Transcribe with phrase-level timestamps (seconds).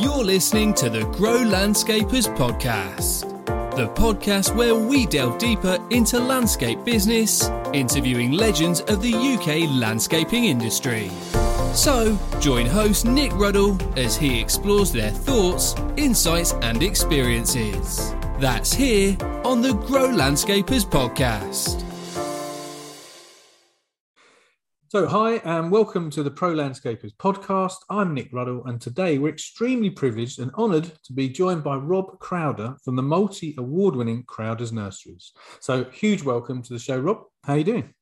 [0.00, 3.28] You're listening to the Grow Landscapers Podcast,
[3.76, 10.46] the podcast where we delve deeper into landscape business, interviewing legends of the UK landscaping
[10.46, 11.10] industry.
[11.74, 18.14] So, join host Nick Ruddle as he explores their thoughts, insights, and experiences.
[18.38, 21.89] That's here on the Grow Landscapers Podcast.
[24.92, 27.76] So, hi, and welcome to the Pro Landscapers podcast.
[27.90, 32.18] I'm Nick Ruddle, and today we're extremely privileged and honoured to be joined by Rob
[32.18, 35.30] Crowder from the multi award winning Crowder's Nurseries.
[35.60, 37.22] So, huge welcome to the show, Rob.
[37.44, 37.94] How are you doing?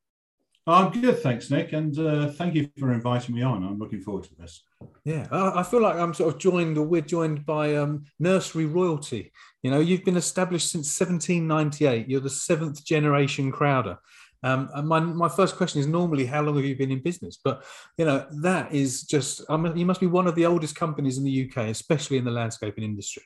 [0.66, 3.64] I'm good, thanks, Nick, and uh, thank you for inviting me on.
[3.64, 4.64] I'm looking forward to this.
[5.04, 9.30] Yeah, I feel like I'm sort of joined, or we're joined by um, nursery royalty.
[9.62, 12.08] You know, you've been established since 1798.
[12.08, 13.98] You're the seventh generation Crowder.
[14.42, 17.38] Um, and my, my first question is normally how long have you been in business?
[17.42, 17.64] But
[17.96, 21.18] you know that is just I mean, you must be one of the oldest companies
[21.18, 23.24] in the UK, especially in the landscaping industry.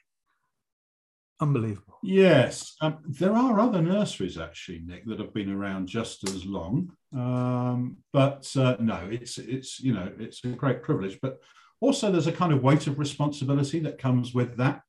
[1.40, 1.98] Unbelievable.
[2.04, 6.92] Yes, um, there are other nurseries actually, Nick, that have been around just as long.
[7.12, 11.40] Um, but uh, no, it's it's you know it's a great privilege, but
[11.80, 14.82] also there's a kind of weight of responsibility that comes with that.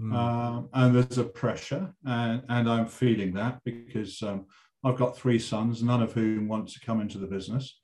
[0.00, 0.14] Mm.
[0.14, 4.46] Um, and there's a pressure, and, and I'm feeling that because um,
[4.84, 7.80] I've got three sons, none of whom want to come into the business.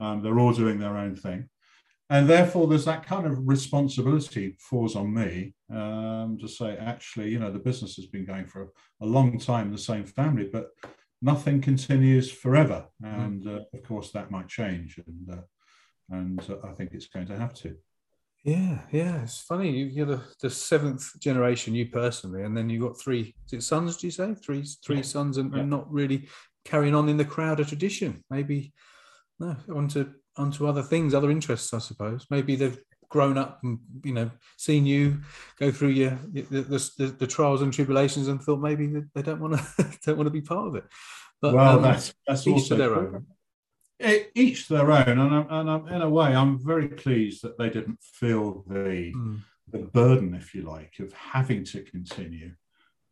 [0.00, 1.48] Um, they're all doing their own thing.
[2.10, 7.38] And therefore, there's that kind of responsibility falls on me um, to say, actually, you
[7.38, 8.72] know, the business has been going for
[9.02, 10.70] a long time, the same family, but
[11.20, 12.86] nothing continues forever.
[13.02, 14.98] And uh, of course, that might change.
[15.06, 15.42] And, uh,
[16.08, 17.76] and uh, I think it's going to have to.
[18.44, 19.70] Yeah, yeah, it's funny.
[19.76, 23.62] You- You're the, the seventh generation, you personally, and then you've got three is it
[23.62, 23.96] sons.
[23.96, 25.02] Do you say three three Yeah.
[25.02, 25.60] sons, and, Yeah.
[25.60, 26.28] and not really
[26.64, 28.24] carrying on in the crowd Crowder tradition?
[28.30, 28.72] Maybe
[29.38, 32.26] no, onto onto other things, other interests, I suppose.
[32.30, 32.78] Maybe they've
[33.10, 35.20] grown up and you know seen you
[35.58, 39.40] go through your the, the, the, trials and tribulations, and thought maybe they- they don't
[39.40, 40.84] want to don't want to be part of it.
[41.42, 43.26] But well, um, that's that's each also to their own.
[44.34, 47.68] Each their own, and, I'm, and I'm, in a way, I'm very pleased that they
[47.68, 52.52] didn't feel the Mm, the burden, if you like, of having to continue,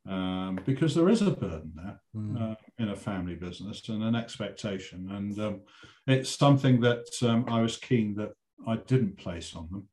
[0.08, 2.52] um, because there is a burden there mm.
[2.52, 5.60] uh, in a family business and an expectation, and um,
[6.06, 8.32] it's something that um, I was keen that
[8.66, 9.88] I didn't place on them.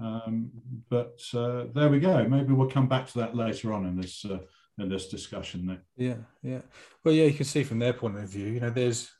[0.00, 0.50] Um,
[0.90, 2.26] but uh, there we go.
[2.28, 4.38] Maybe we'll come back to that later on in this uh,
[4.78, 5.66] in this discussion.
[5.66, 5.80] Nick.
[5.96, 6.60] Yeah, yeah.
[7.02, 9.10] Well, yeah, you can see from their point of view, you know, there's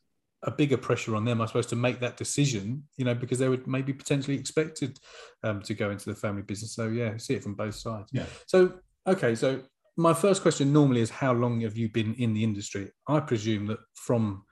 [0.46, 3.48] a bigger pressure on them, I suppose, to make that decision, you know, because they
[3.48, 4.98] would maybe potentially expected
[5.42, 6.74] um, to go into the family business.
[6.74, 8.08] So, yeah, see it from both sides.
[8.12, 8.26] Yeah.
[8.46, 8.74] So,
[9.06, 9.62] okay, so
[9.96, 12.92] my first question normally is how long have you been in the industry?
[13.08, 14.44] I presume that from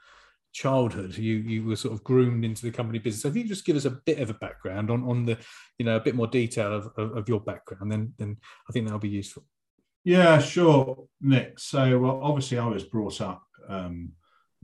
[0.52, 3.22] childhood you you were sort of groomed into the company business.
[3.22, 5.38] So if you just give us a bit of a background on on the,
[5.78, 8.36] you know, a bit more detail of, of, of your background, then then
[8.68, 9.44] I think that'll be useful.
[10.04, 11.58] Yeah, sure, Nick.
[11.58, 14.12] So, well, obviously, I was brought up um,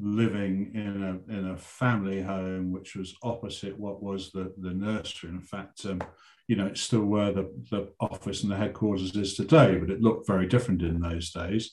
[0.01, 5.31] living in a in a family home which was opposite what was the the nursery.
[5.31, 6.01] In fact, um,
[6.49, 10.01] you know, it's still where the the office and the headquarters is today, but it
[10.01, 11.73] looked very different in those days.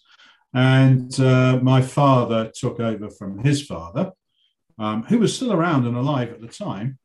[0.53, 4.11] And uh, my father took over from his father,
[4.79, 6.99] um, who was still around and alive at the time.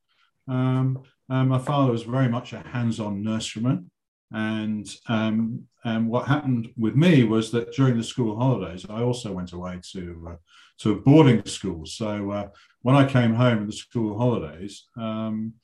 [0.49, 3.87] Um, my father was very much a hands-on nurseryman,
[4.33, 9.33] and um, and what happened with me was that during the school holidays, I also
[9.33, 10.37] went away to uh,
[10.79, 11.87] to a boarding school.
[11.87, 12.49] So uh,
[12.83, 15.55] when I came home in the school holidays, um,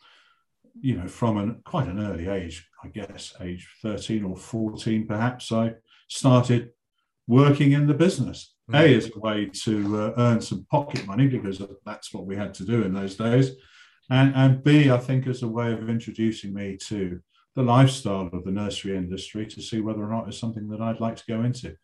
[0.80, 5.50] you know, from an, quite an early age, I guess, age 13 or 14, perhaps,
[5.50, 5.74] I
[6.08, 6.70] started
[7.26, 8.54] working in the business.
[8.70, 8.84] Mm-hmm.
[8.84, 12.54] A, as a way to uh, earn some pocket money, because that's what we had
[12.54, 13.52] to do in those days.
[14.10, 17.20] And, and B, I think, as a way of introducing me to
[17.58, 21.00] the lifestyle of the nursery industry to see whether or not it's something that I'd
[21.00, 21.74] like to go into.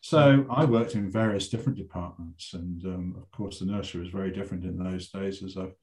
[0.00, 4.30] So I worked in various different departments, and um, of course, the nursery was very
[4.30, 5.42] different in those days.
[5.42, 5.74] As I've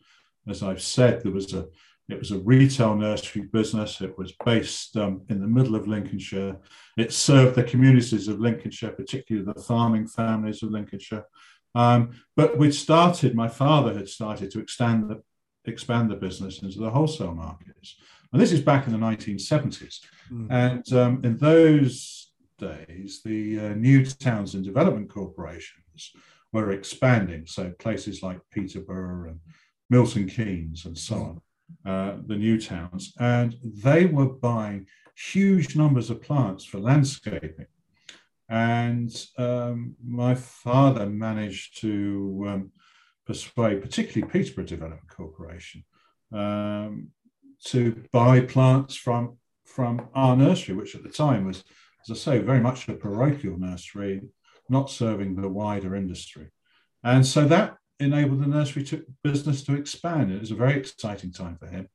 [0.48, 1.68] as I've said, there was a
[2.10, 4.02] it was a retail nursery business.
[4.02, 6.58] It was based um, in the middle of Lincolnshire.
[6.98, 11.26] It served the communities of Lincolnshire, particularly the farming families of Lincolnshire.
[11.76, 13.36] Um, but we'd started.
[13.36, 15.22] My father had started to expand the
[15.66, 17.98] expand the business into the wholesale markets,
[18.36, 20.02] and this is back in the 1970s.
[20.30, 20.48] Mm.
[20.52, 26.12] And um, in those days, the uh, new towns and development corporations
[26.52, 27.46] were expanding.
[27.46, 29.40] So places like Peterborough and
[29.90, 31.42] Milton Keynes and so on
[31.90, 34.86] uh, the new towns, and they were buying
[35.16, 37.68] huge numbers of plants for landscaping.
[38.50, 42.72] And um, my father managed to um,
[43.26, 45.86] persuade, particularly Peterborough Development Corporation,
[46.34, 47.12] um,
[47.66, 51.64] to buy plants from from our nursery, which at the time was,
[52.04, 54.22] as I say, very much a parochial nursery,
[54.70, 56.50] not serving the wider industry.
[57.04, 60.32] And so that enabled the nursery to, business to expand.
[60.32, 61.90] It was a very exciting time for him.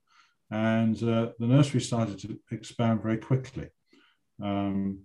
[0.51, 3.69] And uh, the nursery started to expand very quickly.
[4.43, 5.05] Um,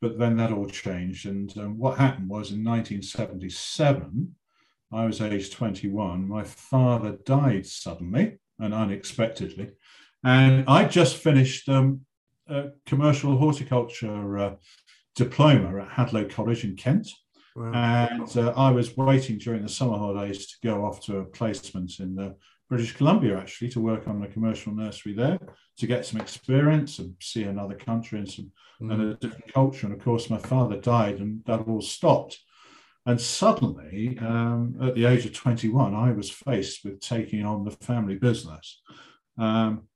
[0.00, 1.26] but then that all changed.
[1.26, 4.34] And um, what happened was in 1977,
[4.92, 9.72] I was age 21, my father died suddenly and unexpectedly.
[10.24, 12.00] And I just finished um,
[12.48, 14.54] a commercial horticulture uh,
[15.14, 17.08] diploma at Hadlow College in Kent.
[17.56, 17.72] Wow.
[17.72, 22.00] And uh, I was waiting during the summer holidays to go off to a placement
[22.00, 22.34] in the
[22.68, 25.38] British Columbia, actually, to work on a commercial nursery there
[25.78, 28.50] to get some experience and see another country and some
[28.80, 28.92] mm.
[28.92, 29.86] and a different culture.
[29.86, 32.38] And of course, my father died, and that all stopped.
[33.06, 37.70] And suddenly, um, at the age of 21, I was faced with taking on the
[37.70, 38.80] family business.
[39.36, 39.88] Um,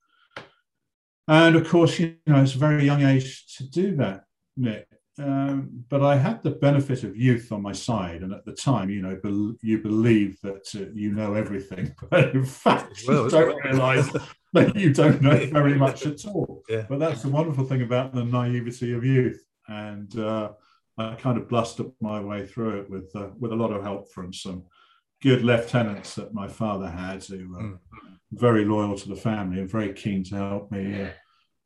[1.26, 4.24] and of course, you know, it's a very young age to do that,
[4.56, 4.86] Nick.
[5.18, 8.88] Um, but I had the benefit of youth on my side, and at the time,
[8.88, 13.30] you know, be- you believe that uh, you know everything, but in fact, well, you
[13.30, 14.10] don't realise
[14.52, 16.62] that you don't know very much at all.
[16.68, 16.86] Yeah.
[16.88, 20.50] But that's the wonderful thing about the naivety of youth, and uh,
[20.98, 24.10] I kind of blustered my way through it with uh, with a lot of help
[24.12, 24.64] from some
[25.22, 27.78] good lieutenants that my father had, who were mm.
[28.32, 31.10] very loyal to the family and very keen to help me uh,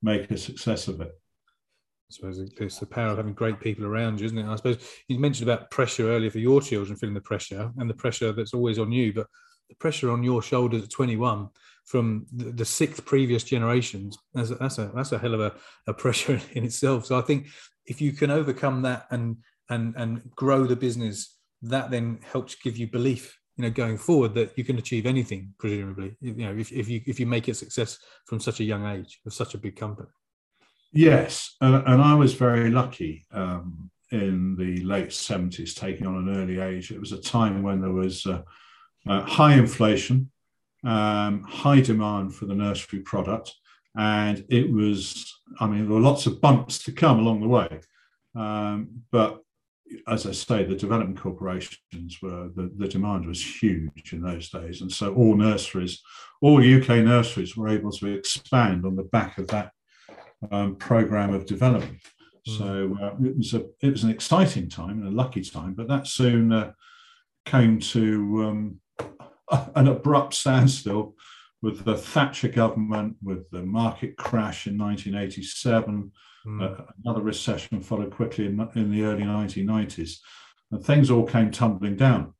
[0.03, 1.09] make a success of it.
[1.09, 4.47] I suppose it's the power of having great people around you, isn't it?
[4.47, 7.95] I suppose you mentioned about pressure earlier for your children feeling the pressure and the
[7.95, 9.27] pressure that's always on you, but
[9.71, 11.49] the pressure on your shoulders at 21
[11.87, 15.55] from the, the six previous generations that's a, that's a that's a hell of a,
[15.87, 17.07] a pressure in itself.
[17.07, 17.49] So I think
[17.87, 19.37] if you can overcome that and
[19.71, 24.35] and and grow the business, that then helps give you belief you know going forward
[24.35, 27.55] that you can achieve anything presumably you know if, if you if you make it
[27.55, 30.09] success from such a young age of such a big company
[30.93, 36.37] Yes, and, and I was very lucky um, in the late 70s, taking on an
[36.37, 36.91] early age.
[36.91, 38.43] It was a time when there was uh,
[39.09, 40.31] uh, high inflation,
[40.85, 43.55] um, high demand for the nursery product,
[43.97, 47.81] and it was, I mean, there were lots of bumps to come along the way.
[48.35, 49.41] Um, but
[50.09, 54.81] as I say, the development corporations were, the, the demand was huge in those days.
[54.81, 56.01] And so all nurseries,
[56.41, 59.73] all UK nurseries were able to expand on the back of that
[60.51, 61.99] um, program of development.
[62.49, 62.59] Mm.
[62.59, 65.89] So uh, it was a it was an exciting time and a lucky time, but
[65.89, 66.73] that soon uh,
[67.45, 68.81] came to um,
[69.77, 71.15] an abrupt standstill
[71.63, 76.11] with the Thatcher government, with the market crash in 1987.
[76.45, 76.63] Mm.
[76.63, 80.19] Uh, another recession followed quickly in, in, the early 1990s,
[80.73, 82.35] and things all came tumbling down.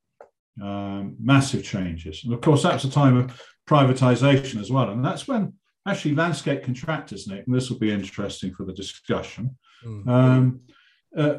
[0.61, 5.27] Um, massive changes, and of course that's a time of privatization as well, and that's
[5.27, 5.53] when
[5.87, 9.57] actually landscape contractors, Nick, and this will be interesting for the discussion.
[9.83, 10.07] Mm.
[10.07, 10.61] Um,
[11.17, 11.37] uh,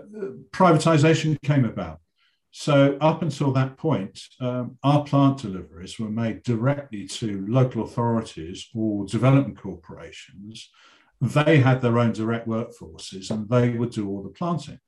[0.50, 2.00] privatization came about.
[2.56, 8.68] So, up until that point, um, our plant deliveries were made directly to local authorities
[8.72, 10.70] or development corporations.
[11.20, 14.78] They had their own direct workforces and they would do all the planting.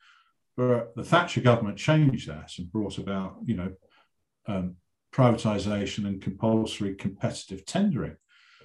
[0.57, 3.73] But the Thatcher government changed that and brought about, you know,
[4.47, 4.77] um,
[5.13, 8.17] privatization and compulsory competitive tendering.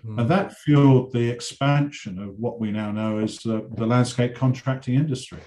[0.05, 0.19] Mm.
[0.19, 4.93] And that fueled the expansion of what we now know as the, the landscape contracting
[4.93, 5.39] industry.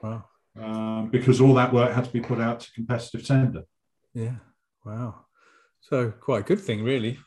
[0.00, 0.26] Wow.
[0.60, 3.62] Um, because all that work had to be put out to competitive tender.
[4.12, 4.36] Yeah.
[4.84, 5.26] Wow.
[5.80, 7.18] So quite a good thing, really,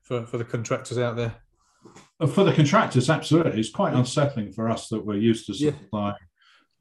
[0.00, 1.34] for, for the contractors out there.
[2.18, 3.60] Uh, for the contractors, absolutely.
[3.60, 6.14] It's quite unsettling for us that we're used to supplying,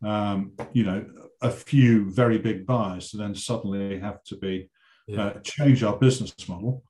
[0.02, 0.32] yeah.
[0.32, 1.06] um, you know,
[1.42, 4.70] a few very big buyers to then suddenly have to be
[5.08, 5.26] yeah.
[5.26, 6.84] uh, change our business model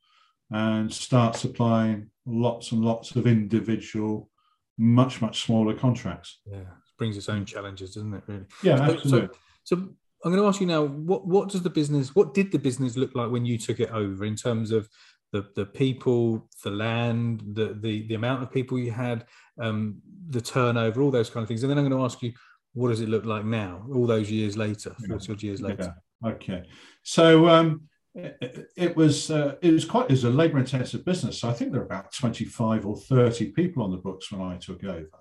[0.52, 4.30] and start supplying lots and lots of individual,
[4.78, 6.42] much much smaller contracts.
[6.46, 6.66] Yeah,
[7.02, 8.24] brings its own challenges, doesn't it?
[8.28, 8.46] Really.
[8.62, 9.38] Yeah, so, absolutely.
[9.64, 9.90] So, so
[10.24, 12.96] I'm going to ask you now, what what does the business, what did the business
[12.96, 14.88] look like when you took it over in terms of
[15.32, 19.26] the the people, the land, the the the amount of people you had,
[19.60, 22.34] um, the turnover, all those kind of things, and then I'm going to ask you,
[22.74, 25.96] what does it look like now, all those years later, forty odd years later?
[26.24, 26.32] Yeah.
[26.34, 26.62] Okay,
[27.02, 31.40] so um, it, it was uh, it was quite it was a labour intensive business.
[31.40, 34.42] So I think there were about twenty five or thirty people on the books when
[34.42, 35.18] I took over.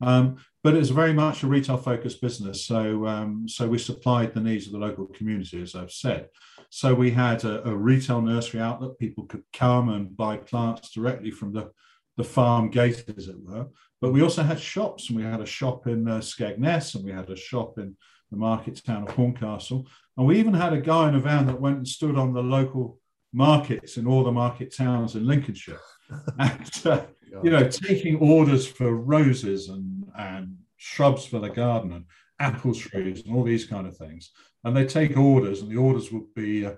[0.00, 2.64] Um, but it was very much a retail focused business.
[2.64, 6.28] So, um, so we supplied the needs of the local community, as I've said.
[6.70, 8.98] So we had a, a, retail nursery outlet.
[8.98, 11.70] People could come and buy plants directly from the,
[12.16, 13.68] the farm gate, as it were.
[14.00, 17.12] But we also had shops, and we had a shop in uh, Skegness, and we
[17.12, 17.96] had a shop in
[18.30, 19.86] the market town of Horncastle.
[20.16, 22.42] And we even had a guy in a van that went and stood on the
[22.42, 22.98] local
[23.32, 25.80] markets in all the market towns in Lincolnshire.
[26.38, 27.02] and, uh,
[27.42, 32.04] you know, taking orders for roses and, and shrubs for the garden and
[32.38, 34.30] apple trees and all these kind of things.
[34.64, 36.74] And they take orders, and the orders would be uh,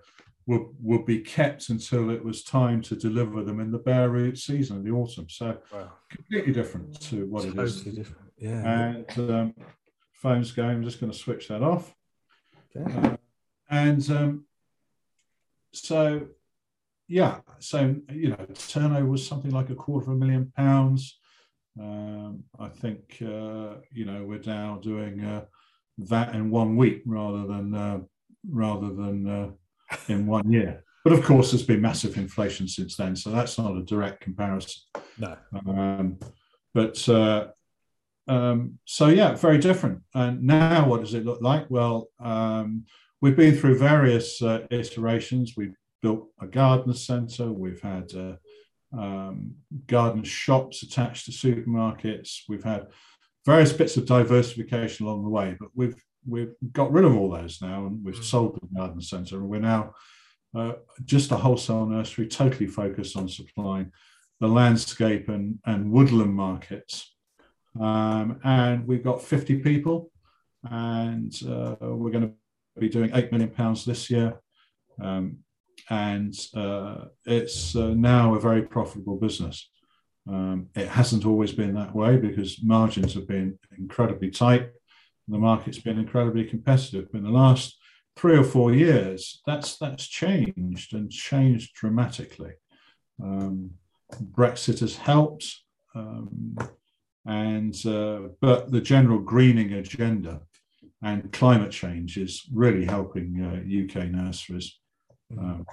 [0.47, 4.39] would, would be kept until it was time to deliver them in the bare root
[4.39, 5.29] season in the autumn.
[5.29, 5.93] So wow.
[6.09, 7.77] completely different to what totally it is.
[7.77, 8.33] Totally different.
[8.39, 8.95] Yeah.
[9.17, 9.55] And um,
[10.13, 10.71] phone's going.
[10.71, 11.95] I'm just going to switch that off.
[12.75, 13.09] Okay.
[13.09, 13.17] Uh,
[13.71, 14.45] and um,
[15.73, 16.29] so
[17.09, 21.19] yeah, so you know, turnover was something like a quarter of a million pounds.
[21.81, 25.45] Um, I think uh, you know we're now doing uh,
[25.99, 28.01] that in one week rather than uh,
[28.51, 30.85] rather than uh, in one year.
[31.03, 34.83] But of course, there's been massive inflation since then, so that's not a direct comparison.
[35.19, 35.37] No.
[35.67, 36.19] Um,
[36.75, 37.49] but uh,
[38.27, 40.03] um, so yeah, very different.
[40.15, 41.71] And now, what does it look like?
[41.71, 42.85] Well, um,
[43.23, 45.55] we've been through various uh, iterations.
[45.57, 47.53] We've built a garden centre.
[47.53, 48.37] We've had uh,
[48.99, 49.55] um,
[49.87, 52.43] garden shops attached to supermarkets.
[52.49, 52.89] We've had
[53.45, 57.61] various bits of diversification along the way, but we've we've got rid of all those
[57.63, 58.25] now, and we've mm.
[58.25, 59.95] sold the garden centre, and we're now
[60.55, 60.73] uh,
[61.05, 63.93] just a wholesale nursery, totally focused on supplying
[64.41, 67.15] the landscape and, and woodland markets.
[67.81, 70.11] Um, and we've got 50 people,
[70.71, 74.41] and uh, we're going to be doing eight million pounds this year.
[75.01, 75.39] Um,
[75.91, 79.71] and uh, it's uh, now a very profitable business.
[80.29, 84.71] Um, it hasn't always been that way because margins have been incredibly tight.
[85.27, 87.09] the market's been incredibly competitive.
[87.11, 87.79] But in the last
[88.17, 92.53] three or four years, that's that's changed and changed dramatically.
[93.23, 93.71] Um,
[94.23, 95.47] Brexit has helped,
[95.95, 96.57] um,
[97.27, 100.43] and uh, but the general greening agenda
[101.03, 103.27] and climate change is really helping
[103.85, 104.79] UK uh, nurseries.
[105.37, 105.67] Um,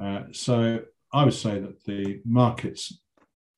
[0.00, 0.80] uh, so
[1.12, 3.00] I would say that the market's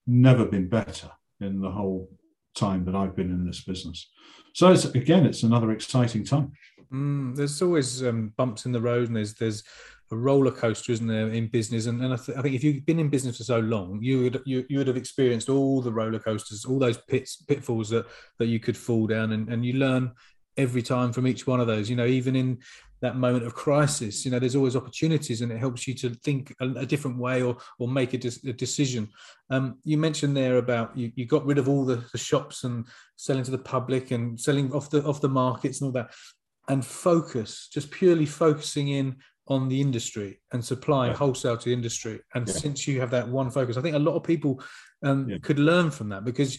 [0.07, 2.09] never been better in the whole
[2.55, 4.11] time that I've been in this business.
[4.55, 6.53] So it's, again, it's another exciting time.
[6.93, 9.63] Mm, there's always um, bumps in the road, and there's there's
[10.11, 11.87] a roller coaster, isn't there, in business?
[11.87, 14.23] And, and I, th- I, think if you've been in business for so long, you
[14.23, 18.07] would you, you would have experienced all the roller coasters, all those pits pitfalls that
[18.39, 20.13] that you could fall down, and, and you learn
[20.57, 21.91] every time from each one of those.
[21.91, 22.59] You know, even in
[23.01, 26.55] that moment of crisis, you know, there's always opportunities, and it helps you to think
[26.61, 29.09] a, a different way or or make a, de- a decision.
[29.51, 32.87] Um, you mentioned there about you, you got rid of all the, the shops and
[33.17, 36.11] selling to the public and selling off the off the markets and all that,
[36.69, 41.19] and focus, just purely focusing in on the industry and supplying yeah.
[41.19, 42.21] wholesale to the industry.
[42.35, 42.55] And yeah.
[42.55, 44.63] since you have that one focus, I think a lot of people
[45.03, 45.39] um, yeah.
[45.39, 46.59] could learn from that because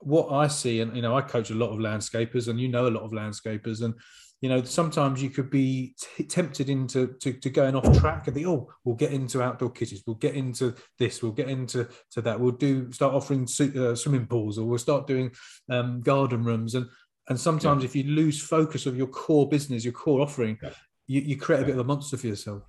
[0.00, 2.86] what I see, and you know, I coach a lot of landscapers, and you know
[2.86, 3.94] a lot of landscapers, and
[4.40, 8.34] you know, sometimes you could be t- tempted into to, to, going off track and
[8.34, 12.20] think, oh, we'll get into outdoor kitchens, we'll get into this, we'll get into to
[12.22, 15.30] that, we'll do start offering uh, swimming pools, or we'll start doing
[15.70, 16.86] um, garden rooms, and
[17.28, 17.88] and sometimes yeah.
[17.88, 20.70] if you lose focus of your core business, your core offering, yeah.
[21.06, 22.62] you, you create a bit of a monster for yourself.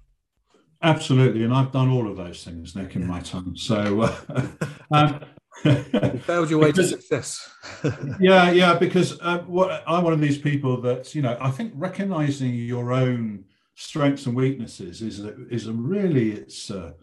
[0.81, 3.57] Absolutely, and I've done all of those things, Nick, in my time.
[3.57, 4.47] So, uh,
[4.91, 5.25] um,
[5.63, 7.49] you failed your way because, to success.
[8.19, 11.37] yeah, yeah, because uh, what, I'm one of these people that you know.
[11.39, 13.45] I think recognizing your own
[13.75, 16.95] strengths and weaknesses is a, is a really it's a,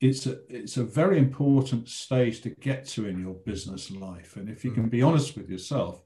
[0.00, 4.36] it's a it's a very important stage to get to in your business life.
[4.36, 6.02] And if you can be honest with yourself,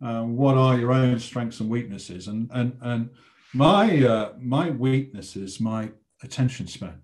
[0.00, 2.28] um, what are your own strengths and weaknesses?
[2.28, 3.10] And and and
[3.52, 5.90] my uh, my weakness is my
[6.22, 7.02] attention span.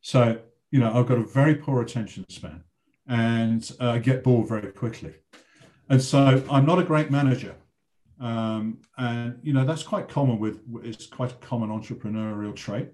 [0.00, 0.38] So
[0.70, 2.64] you know I've got a very poor attention span,
[3.08, 5.14] and uh, get bored very quickly,
[5.88, 7.54] and so I'm not a great manager.
[8.20, 12.88] Um, and you know that's quite common with it's quite a common entrepreneurial trait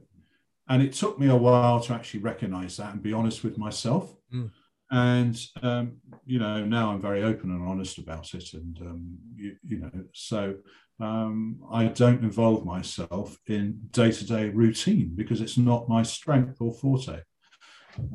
[0.68, 4.14] and it took me a while to actually recognize that and be honest with myself
[4.32, 4.50] mm.
[4.90, 9.56] and um, you know now i'm very open and honest about it and um, you,
[9.66, 10.54] you, know so
[11.00, 17.20] um, i don't involve myself in day-to-day routine because it's not my strength or forte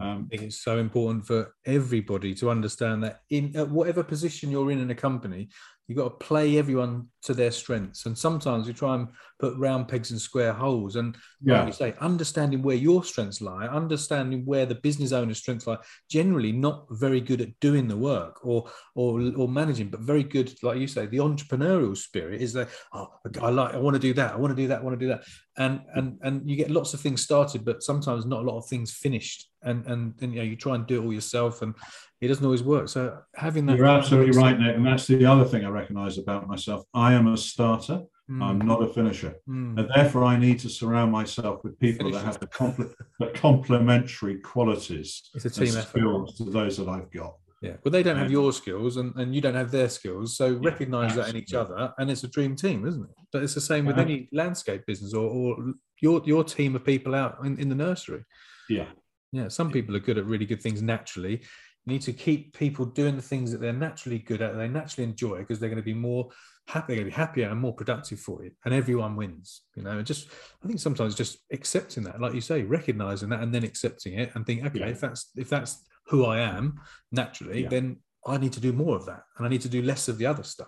[0.02, 4.52] um, I think it's so important for everybody to understand that in at whatever position
[4.52, 5.50] you're in in a company,
[5.88, 8.06] you've got to play everyone to their strengths.
[8.06, 9.08] And sometimes we try and
[9.40, 10.96] put round pegs in square holes.
[10.98, 11.60] And yeah.
[11.60, 15.78] like you say, understanding where your strengths lie, understanding where the business owner's strengths lie,
[16.10, 20.54] generally not very good at doing the work or or or managing, but very good,
[20.62, 23.08] like you say, the entrepreneurial spirit is that, oh,
[23.42, 25.06] I like, I want to do that, I want to do that, I want to
[25.06, 25.24] do that.
[25.58, 28.68] And and and you get lots of things started, but sometimes not a lot of
[28.68, 29.50] things finished.
[29.64, 31.74] And and, and you know, you try and do it all yourself and
[32.22, 32.90] it doesn't always work.
[32.90, 33.78] So having that.
[33.78, 34.76] You're absolutely right, Nick.
[34.76, 36.84] And that's the other thing I recognize about myself.
[36.94, 38.02] I am a starter.
[38.30, 38.44] Mm.
[38.44, 39.36] I'm not a finisher.
[39.48, 39.80] Mm.
[39.80, 44.40] And therefore, I need to surround myself with people that have the, compl- the complementary
[44.40, 47.36] qualities it's a team skills to those that I've got.
[47.62, 47.74] Yeah.
[47.84, 50.38] Well, they don't have your skills and, and you don't have their skills.
[50.38, 51.32] So yeah, recognize absolutely.
[51.32, 51.94] that in each other.
[51.98, 53.10] And it's a dream team, isn't it?
[53.34, 57.16] But it's the same with any landscape business or, or your, your team of people
[57.16, 58.24] out in, in the nursery.
[58.70, 58.88] Yeah.
[59.34, 59.50] Yeah.
[59.50, 61.42] Some people are good at really good things naturally
[61.86, 65.10] you need to keep people doing the things that they're naturally good at, they naturally
[65.10, 66.30] enjoy, because they're going to be more
[66.68, 69.62] happy, they're going to be happier and more productive for you, and everyone wins.
[69.76, 70.28] You know, and just
[70.64, 74.32] I think sometimes just accepting that, like you say, recognizing that, and then accepting it,
[74.36, 74.88] and think, okay, yeah.
[74.88, 76.80] if that's if that's who I am
[77.12, 77.70] naturally, yeah.
[77.70, 80.18] then I need to do more of that, and I need to do less of
[80.18, 80.68] the other stuff.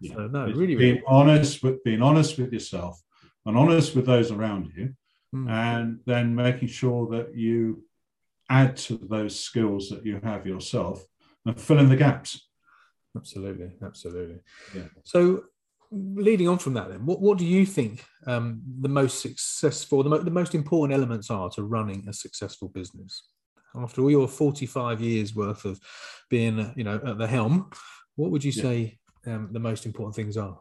[0.00, 0.14] Yeah.
[0.14, 3.00] So, no, really, being really honest with being honest with yourself
[3.44, 4.94] and honest with those around you,
[5.34, 5.50] mm.
[5.50, 7.84] and then making sure that you
[8.50, 11.04] add to those skills that you have yourself
[11.46, 12.48] and fill in the gaps.
[13.16, 14.40] Absolutely, absolutely.
[14.74, 14.84] Yeah.
[15.04, 15.44] So,
[15.90, 20.10] leading on from that, then, what, what do you think um, the most successful, the,
[20.10, 23.22] mo- the most important elements are to running a successful business?
[23.74, 25.80] After all your 45 years worth of
[26.28, 27.70] being, you know, at the helm,
[28.16, 28.62] what would you yeah.
[28.62, 30.60] say um, the most important things are?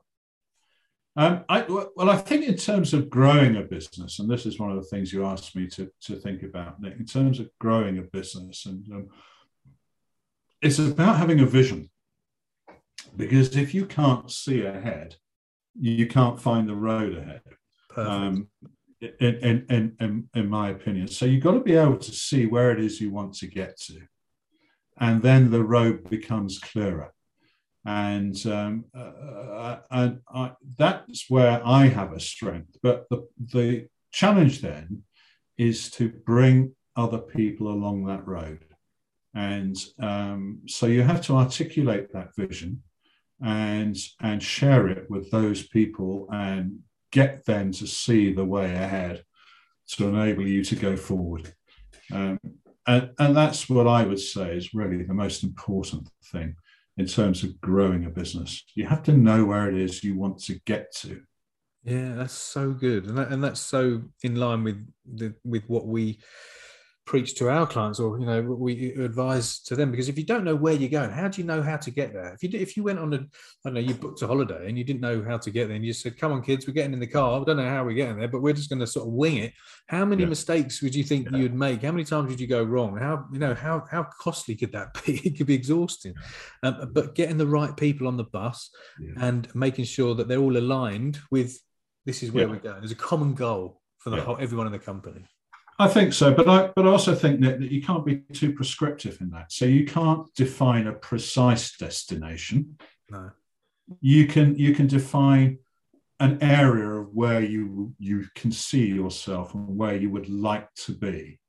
[1.16, 1.62] Um, I,
[1.96, 4.90] well, I think in terms of growing a business, and this is one of the
[4.90, 8.66] things you asked me to, to think about, Nick, in terms of growing a business,
[8.66, 9.08] and um,
[10.62, 11.90] it's about having a vision.
[13.16, 15.16] Because if you can't see ahead,
[15.80, 17.42] you can't find the road ahead.
[17.98, 18.48] Um,
[19.02, 21.08] in, in, in, in my opinion.
[21.08, 23.80] So you've got to be able to see where it is you want to get
[23.82, 24.02] to.
[25.00, 27.14] And then the road becomes clearer
[27.86, 32.78] and um, uh, uh, and I, that's where I have a strength.
[32.84, 35.04] But the the challenge then
[35.58, 38.66] is to bring other people along that road,
[39.34, 42.84] and um, so you have to articulate that vision
[43.42, 46.80] and and share it with those people and
[47.12, 49.24] get them to see the way ahead
[49.88, 51.52] to enable you to go forward.
[52.12, 52.40] Um,
[52.86, 56.56] and, and that's what I would say is really the most important thing
[57.00, 58.62] in terms of growing a business.
[58.76, 61.22] You have to know where it is you want to get to.
[61.86, 65.88] Yeah, that's so good, and that, and that's so in line with the with what
[65.88, 66.20] we
[67.10, 70.44] preach to our clients or you know we advise to them because if you don't
[70.44, 72.36] know where you're going how do you know how to get there?
[72.36, 73.22] If you did, if you went on a I
[73.64, 75.84] don't know you booked a holiday and you didn't know how to get there and
[75.84, 77.42] you said come on kids we're getting in the car.
[77.42, 79.38] I don't know how we're getting there but we're just going to sort of wing
[79.38, 79.54] it.
[79.88, 80.30] How many yeah.
[80.30, 81.40] mistakes would you think yeah.
[81.40, 81.82] you'd make?
[81.82, 82.96] How many times would you go wrong?
[82.96, 85.20] How you know how how costly could that be?
[85.30, 86.14] It could be exhausting.
[86.62, 88.70] Um, but getting the right people on the bus
[89.18, 91.60] and making sure that they're all aligned with
[92.06, 94.80] this is where we're going there's a common goal for the whole everyone in the
[94.80, 95.26] company
[95.80, 98.52] I think so, but I but I also think Nick, that you can't be too
[98.52, 99.54] prescriptive in that.
[99.54, 102.78] So you can't define a precise destination.
[103.10, 103.32] No.
[104.02, 105.60] You can you can define
[106.20, 110.92] an area of where you you can see yourself and where you would like to
[110.92, 111.40] be,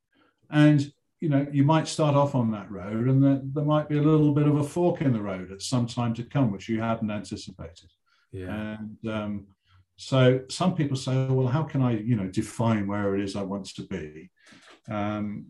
[0.48, 3.98] and you know you might start off on that road, and then there might be
[3.98, 6.68] a little bit of a fork in the road at some time to come, which
[6.68, 7.90] you hadn't anticipated.
[8.30, 8.76] Yeah.
[8.78, 9.46] And um,
[10.00, 13.42] so some people say, well, how can I, you know, define where it is I
[13.42, 14.30] want to be?
[14.88, 15.44] Um,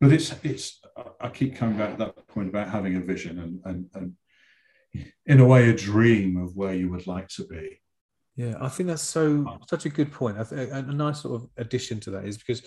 [0.00, 0.80] but it's it's
[1.20, 5.40] I keep coming back to that point about having a vision and and, and in
[5.40, 7.82] a way a dream of where you would like to be.
[8.34, 10.38] Yeah, I think that's so such a good point.
[10.38, 12.62] a nice sort of addition to that is because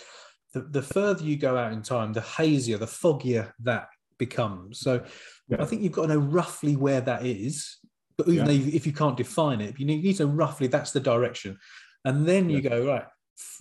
[0.54, 3.88] the, the further you go out in time, the hazier, the foggier that
[4.20, 4.80] becomes.
[4.80, 5.04] So
[5.50, 5.58] yeah.
[5.60, 7.80] I think you've got to know roughly where that is.
[8.18, 8.46] But even yeah.
[8.46, 10.92] though you, if you can't define it, you need, you need to know roughly that's
[10.92, 11.58] the direction.
[12.06, 13.06] And then you go, right,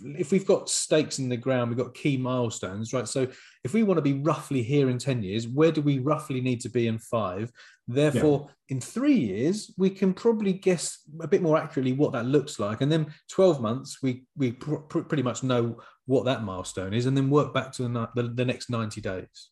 [0.04, 3.08] if we've got stakes in the ground, we've got key milestones, right?
[3.08, 3.26] So
[3.64, 6.60] if we want to be roughly here in 10 years, where do we roughly need
[6.60, 7.50] to be in five?
[7.88, 8.76] Therefore, yeah.
[8.76, 12.82] in three years, we can probably guess a bit more accurately what that looks like.
[12.82, 17.06] And then 12 months, we, we pr- pr- pretty much know what that milestone is
[17.06, 19.50] and then work back to the, the, the next 90 days.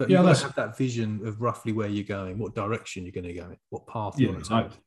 [0.00, 3.26] But yeah, you have that vision of roughly where you're going, what direction you're going
[3.26, 4.80] to go, what path yeah, you want to take.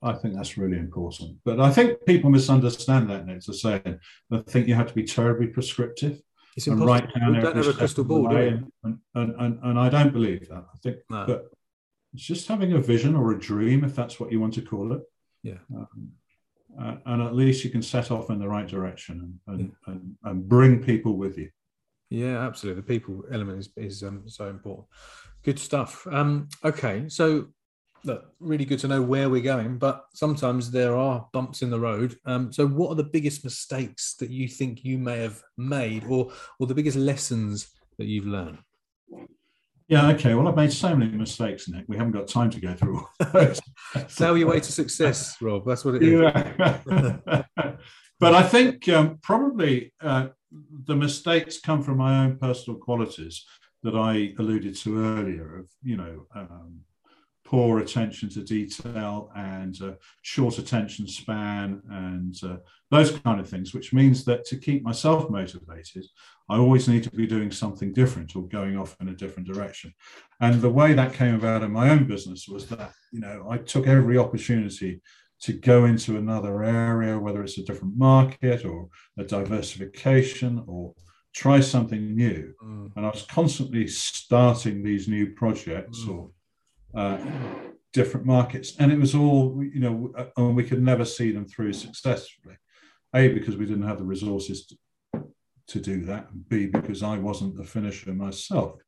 [0.00, 1.38] I think that's really important.
[1.44, 3.82] But I think people misunderstand that, Nick, to say
[4.30, 6.22] I think you have to be terribly prescriptive.
[6.56, 9.76] It's and write down we don't have a crystal ball, do and, and, and, and,
[9.76, 10.64] I don't believe that.
[10.72, 11.26] I think no.
[11.26, 11.46] that
[12.12, 14.92] it's just having a vision or a dream, if that's what you want to call
[14.92, 15.02] it.
[15.42, 15.58] Yeah.
[15.74, 16.12] Um,
[16.80, 19.92] uh, and at least you can set off in the right direction and, and, yeah.
[19.92, 21.50] and, and, bring people with you.
[22.14, 22.82] Yeah, absolutely.
[22.82, 24.86] The people element is, is um, so important.
[25.42, 26.06] Good stuff.
[26.06, 27.48] Um, okay, so
[28.04, 31.80] look, really good to know where we're going, but sometimes there are bumps in the
[31.80, 32.16] road.
[32.24, 36.30] Um, so, what are the biggest mistakes that you think you may have made, or
[36.60, 38.58] or the biggest lessons that you've learned?
[39.88, 40.34] Yeah, okay.
[40.34, 41.84] Well, I've made so many mistakes, Nick.
[41.88, 43.60] We haven't got time to go through all those.
[44.06, 45.66] Sell your way to success, Rob.
[45.66, 46.20] That's what it is.
[46.20, 47.42] Yeah.
[48.20, 50.28] but I think um, probably uh,
[50.86, 53.44] the mistakes come from my own personal qualities
[53.82, 56.80] that I alluded to earlier of, you know, um,
[57.44, 62.56] poor attention to detail and uh, short attention span and uh,
[62.90, 66.04] those kind of things, which means that to keep myself motivated,
[66.48, 69.92] I always need to be doing something different or going off in a different direction.
[70.40, 73.58] And the way that came about in my own business was that, you know, I
[73.58, 75.02] took every opportunity
[75.44, 80.94] to go into another area, whether it's a different market or a diversification or
[81.34, 82.54] try something new.
[82.64, 82.92] Mm.
[82.96, 86.14] And I was constantly starting these new projects mm.
[86.14, 86.30] or
[86.98, 87.18] uh,
[87.92, 91.74] different markets, and it was all you know, and we could never see them through
[91.74, 92.56] successfully.
[93.14, 94.76] A because we didn't have the resources to,
[95.68, 98.80] to do that, and B because I wasn't the finisher myself.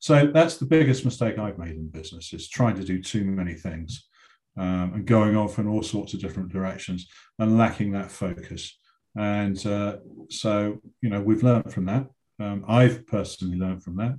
[0.00, 3.54] So that's the biggest mistake I've made in business is trying to do too many
[3.54, 4.08] things
[4.56, 8.78] um, and going off in all sorts of different directions and lacking that focus.
[9.16, 9.96] And uh,
[10.30, 12.06] so, you know, we've learned from that.
[12.40, 14.18] Um, I've personally learned from that.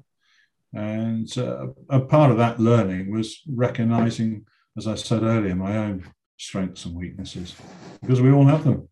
[0.74, 4.46] And uh, a part of that learning was recognizing,
[4.78, 6.06] as I said earlier, my own
[6.38, 7.56] strengths and weaknesses,
[8.02, 8.90] because we all have them.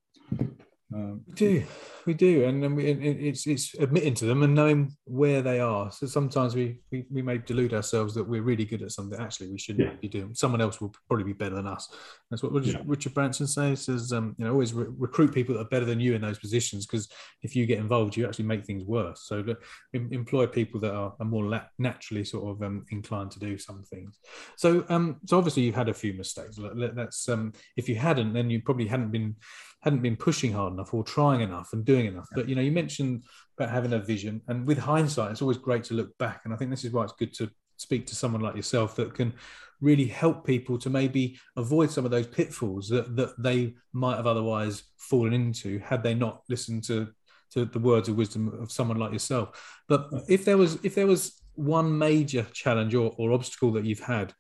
[0.94, 1.64] Um, we do,
[2.06, 5.92] we do, and then we, it's it's admitting to them and knowing where they are.
[5.92, 9.20] So sometimes we, we we may delude ourselves that we're really good at something.
[9.20, 9.96] Actually, we shouldn't yeah.
[10.00, 10.34] be doing.
[10.34, 11.94] Someone else will probably be better than us.
[12.30, 12.84] That's what Richard, yeah.
[12.86, 13.86] Richard Branson says.
[13.86, 16.40] Says um, you know always re- recruit people that are better than you in those
[16.40, 17.10] positions because
[17.44, 19.24] if you get involved, you actually make things worse.
[19.24, 23.40] So look, employ people that are, are more la- naturally sort of um, inclined to
[23.40, 24.20] do some things.
[24.58, 26.58] So um so obviously you've had a few mistakes.
[26.76, 29.36] That's um if you hadn't, then you probably hadn't been
[29.82, 32.28] hadn't been pushing hard enough or trying enough and doing enough.
[32.34, 33.24] But you know, you mentioned
[33.58, 36.42] about having a vision, and with hindsight, it's always great to look back.
[36.44, 39.14] And I think this is why it's good to speak to someone like yourself that
[39.14, 39.34] can
[39.82, 44.28] really help people to maybe avoid some of those pitfalls that, that they might have
[44.28, 47.08] otherwise fallen into had they not listened to
[47.52, 49.82] to the words of wisdom of someone like yourself.
[49.90, 54.00] But if there was if there was one major challenge or, or obstacle that you've
[54.00, 54.34] had,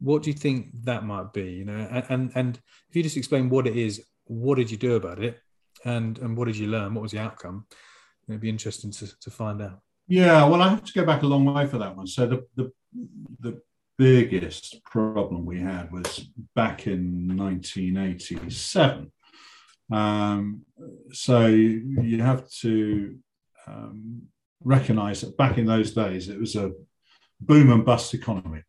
[0.00, 1.52] what do you think that might be?
[1.52, 4.76] You know, and, and and if you just explain what it is what did you
[4.76, 5.40] do about it
[5.84, 6.94] and and what did you learn?
[6.94, 7.66] What was the outcome?
[8.28, 9.80] It'd be interesting to, to find out.
[10.06, 12.06] Yeah well i have to go back a long way for that one.
[12.06, 12.72] So the the,
[13.40, 13.60] the
[13.98, 19.10] biggest problem we had was back in 1987
[19.90, 20.62] um,
[21.12, 23.18] so you have to
[23.66, 24.22] um,
[24.62, 26.72] recognize that back in those days it was a
[27.40, 28.62] boom and bust economy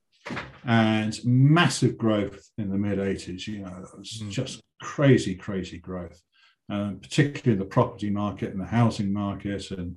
[0.65, 3.47] and massive growth in the mid 80s.
[3.47, 4.29] You know, it was mm.
[4.29, 6.21] just crazy, crazy growth,
[6.69, 9.95] um, particularly the property market and the housing market and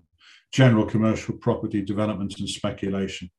[0.53, 3.31] general commercial property development and speculation.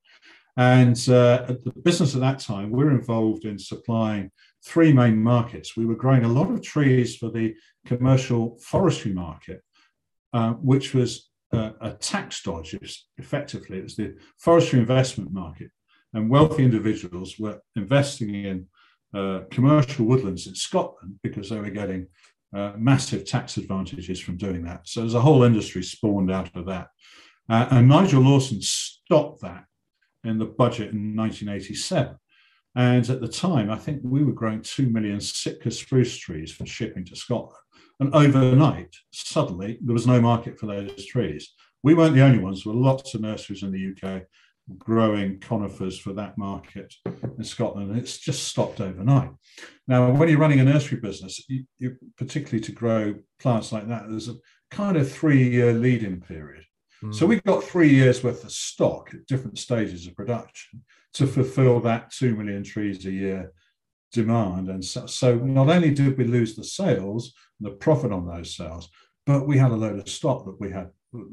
[0.55, 4.31] And uh, the business at that time, we we're involved in supplying
[4.65, 5.75] three main markets.
[5.75, 7.55] We were growing a lot of trees for the
[7.87, 9.61] commercial forestry market,
[10.31, 12.75] uh, which was uh, a tax dodge,
[13.17, 13.79] effectively.
[13.79, 15.71] It was the forestry investment market
[16.13, 18.67] and wealthy individuals were investing in
[19.13, 22.07] uh, commercial woodlands in Scotland because they were getting
[22.53, 24.87] uh, massive tax advantages from doing that.
[24.87, 26.87] So there's a whole industry spawned out of that.
[27.49, 29.65] Uh, and Nigel Lawson stopped that
[30.23, 32.15] in the budget in 1987.
[32.75, 36.65] And at the time, I think we were growing 2 million Sitka spruce trees for
[36.65, 37.57] shipping to Scotland.
[37.99, 41.53] And overnight, suddenly, there was no market for those trees.
[41.83, 42.63] We weren't the only ones.
[42.63, 44.23] There were lots of nurseries in the UK
[44.77, 47.91] growing conifers for that market in Scotland.
[47.91, 49.31] And it's just stopped overnight.
[49.87, 54.09] Now, when you're running a nursery business, you, you, particularly to grow plants like that,
[54.09, 54.35] there's a
[54.71, 56.63] kind of three year lead in period.
[57.03, 57.13] Mm.
[57.13, 60.83] So we've got three years worth of stock at different stages of production
[61.15, 63.53] to fulfill that 2 million trees a year
[64.11, 64.69] demand.
[64.69, 68.55] And so, so not only did we lose the sales, and the profit on those
[68.55, 68.89] sales,
[69.25, 70.89] but we had a load of stock that we had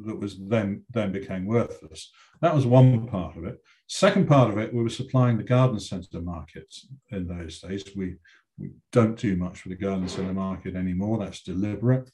[0.06, 2.10] that was then then became worthless.
[2.40, 3.58] That was one part of it.
[3.86, 7.84] Second part of it, we were supplying the garden centre markets in those days.
[7.96, 8.16] We
[8.58, 11.18] we don't do much for the garden centre market anymore.
[11.18, 12.10] That's deliberate.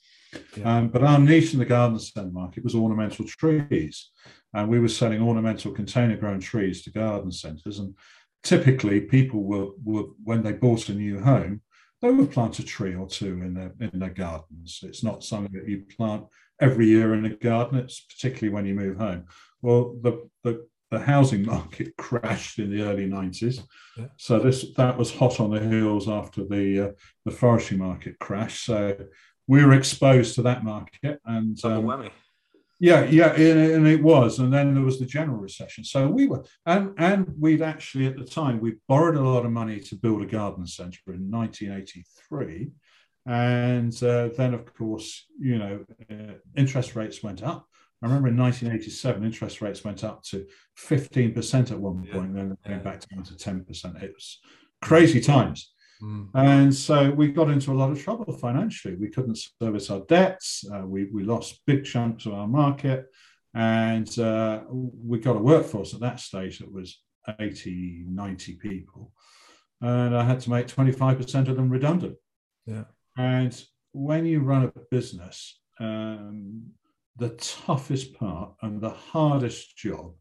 [0.57, 0.79] Yeah.
[0.79, 4.11] Um, but our niche in the garden centre market was ornamental trees,
[4.55, 7.81] and we were selling ornamental container grown trees to garden centres.
[7.81, 7.95] And
[8.43, 11.63] typically, people were, were when they bought a new home,
[12.01, 14.81] they would plant a tree or two in their in their gardens.
[14.83, 16.25] It's not something that you plant
[16.61, 17.79] every year in a garden.
[17.79, 19.27] It's particularly when you move home.
[19.63, 23.63] Well, the the, the housing market crashed in the early 90s.
[23.97, 24.07] Yeah.
[24.17, 26.91] So this that was hot on the heels after the uh,
[27.25, 28.61] the forestry market crash.
[28.61, 28.97] So
[29.47, 32.11] we were exposed to that market and um,
[32.79, 35.83] yeah, yeah, and it was, and then there was the general recession.
[35.83, 39.53] So we were, and and we'd actually at the time we borrowed a lot of
[39.53, 42.69] money to build a garden centre in 1983,
[43.27, 47.67] and uh, then, of course, you know, uh, interest rates went up.
[48.03, 50.47] I remember in 1987, interest rates went up to
[50.79, 52.21] 15% at one point, yeah.
[52.21, 52.79] and then yeah.
[52.79, 54.03] back down to 10%.
[54.03, 54.39] It was
[54.81, 55.73] crazy times.
[56.01, 56.29] Mm.
[56.35, 58.95] And so we got into a lot of trouble financially.
[58.95, 60.65] We couldn't service our debts.
[60.73, 63.07] Uh, we, we lost big chunks of our market.
[63.55, 67.01] And uh, we got a workforce at that stage that was
[67.41, 69.13] 80, 90 people.
[69.81, 72.17] And I had to make 25% of them redundant.
[72.67, 72.85] Yeah.
[73.17, 73.61] And
[73.93, 76.63] when you run a business, um,
[77.17, 80.13] the toughest part and the hardest job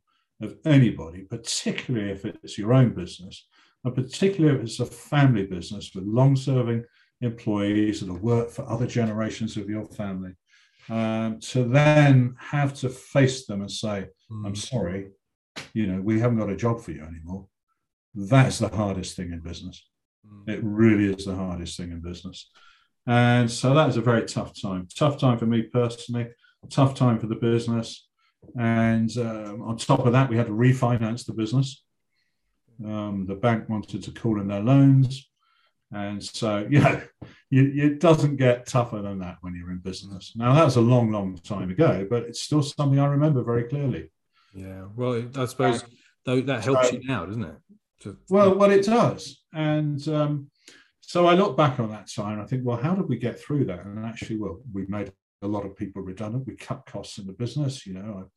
[0.41, 3.47] of anybody, particularly if it's your own business,
[3.83, 6.83] and particularly if it's a family business with long serving
[7.21, 10.31] employees that have worked for other generations of your family,
[10.89, 14.45] um, to then have to face them and say, mm.
[14.45, 15.09] I'm sorry,
[15.73, 17.47] you know, we haven't got a job for you anymore.
[18.13, 19.83] That's the hardest thing in business.
[20.25, 20.49] Mm.
[20.49, 22.49] It really is the hardest thing in business.
[23.07, 24.87] And so that was a very tough time.
[24.95, 26.29] Tough time for me personally,
[26.69, 28.07] tough time for the business.
[28.59, 31.83] And um, on top of that, we had to refinance the business.
[32.83, 35.29] Um, the bank wanted to call in their loans.
[35.91, 37.01] And so, you know,
[37.49, 40.33] you, it doesn't get tougher than that when you're in business.
[40.35, 43.65] Now, that was a long, long time ago, but it's still something I remember very
[43.65, 44.11] clearly.
[44.53, 44.85] Yeah.
[44.95, 45.83] Well, I suppose
[46.25, 47.55] though that helps you now, doesn't it?
[48.01, 49.43] To, well, well, it does.
[49.53, 50.49] And um,
[51.07, 53.39] so I look back on that time and I think, well, how did we get
[53.39, 53.85] through that?
[53.85, 55.11] And actually, well, we made
[55.43, 56.47] a lot of people redundant.
[56.47, 57.85] We cut costs in the business.
[57.85, 58.29] You know,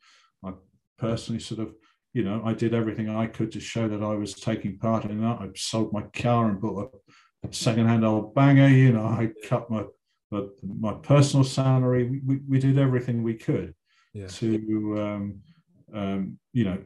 [0.44, 0.52] I, I
[0.98, 1.74] personally sort of,
[2.12, 5.22] you know, I did everything I could to show that I was taking part in
[5.22, 5.40] that.
[5.40, 8.68] I sold my car and bought a, second-hand old banger.
[8.68, 9.84] You know, I cut my
[10.30, 12.20] my, my personal salary.
[12.26, 13.74] We, we did everything we could
[14.12, 14.26] yeah.
[14.26, 15.40] to, um,
[15.94, 16.78] um, you know,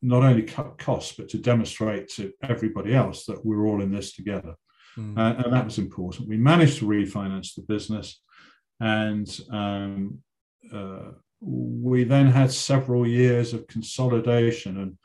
[0.00, 4.14] not only cut costs, but to demonstrate to everybody else that we're all in this
[4.14, 4.54] together.
[4.98, 5.18] Mm.
[5.18, 6.28] Uh, and that was important.
[6.28, 8.20] We managed to refinance the business,
[8.80, 10.18] and um,
[10.72, 14.98] uh, we then had several years of consolidation and,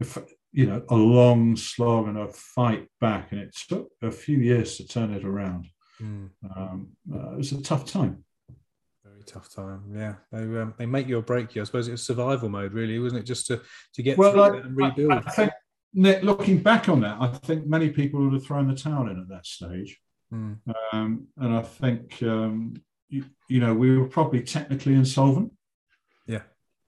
[0.00, 0.18] if,
[0.52, 3.32] you know, a long slog and a fight back.
[3.32, 5.66] And it took a few years to turn it around.
[6.00, 6.30] Mm.
[6.56, 8.24] Um, uh, it was a tough time
[9.04, 9.84] Very tough time.
[9.94, 11.62] Yeah, they um, they make you or break you.
[11.62, 13.26] I suppose it was survival mode, really, wasn't it?
[13.26, 13.60] Just to
[13.94, 15.12] to get well, through I, and rebuild.
[15.12, 15.52] I, I, think
[15.94, 19.20] Nick, looking back on that, I think many people would have thrown the towel in
[19.20, 19.98] at that stage.
[20.32, 20.58] Mm.
[20.92, 22.74] Um, and I think, um,
[23.08, 25.52] you, you, know, we were probably technically insolvent.
[26.26, 26.42] Yeah.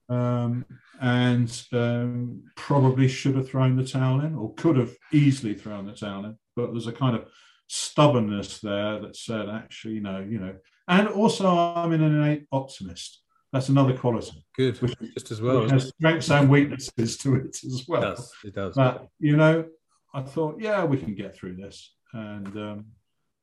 [0.09, 0.65] Um,
[0.99, 5.93] and um, probably should have thrown the towel in or could have easily thrown the
[5.93, 6.37] towel in.
[6.55, 7.29] But there's a kind of
[7.67, 10.55] stubbornness there that said, actually, you know, you know,
[10.87, 13.21] and also I'm an innate optimist.
[13.53, 14.45] That's another quality.
[14.55, 15.67] Good, which just as well.
[15.69, 18.03] has strengths and weaknesses to it as well.
[18.03, 18.33] It does.
[18.43, 18.75] It does.
[18.75, 19.65] But you know,
[20.13, 22.85] I thought, yeah, we can get through this, and um,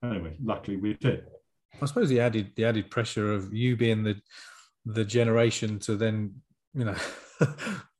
[0.02, 1.24] anyway, luckily we did.
[1.80, 4.16] I suppose the added the added pressure of you being the
[4.84, 6.34] the generation to then
[6.74, 6.96] you know